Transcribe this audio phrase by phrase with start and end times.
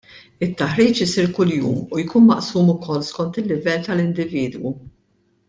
[0.45, 4.75] It-taħriġ isir kuljum u jkun maqsum ukoll skont il-livell tal-individwu.